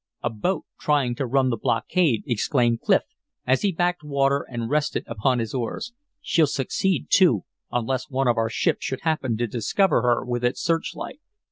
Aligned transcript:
"A 0.23 0.31
boat 0.31 0.65
trying 0.79 1.13
to 1.13 1.27
run 1.27 1.51
the 1.51 1.57
blockade!" 1.57 2.23
exclaimed 2.25 2.81
Clif, 2.81 3.03
as 3.45 3.61
he 3.61 3.71
backed 3.71 4.03
water 4.03 4.41
and 4.49 4.67
rested 4.67 5.03
upon 5.05 5.37
his 5.37 5.53
oars. 5.53 5.93
"She'll 6.21 6.47
succeed, 6.47 7.05
too, 7.11 7.43
unless 7.71 8.09
one 8.09 8.27
of 8.27 8.35
our 8.35 8.49
ships 8.49 8.83
should 8.83 9.01
happen 9.01 9.37
to 9.37 9.45
discover 9.45 10.01
her 10.01 10.25
with 10.25 10.43
its 10.43 10.59
searchlight." 10.59 11.19